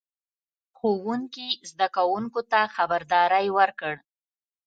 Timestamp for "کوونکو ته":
1.95-2.59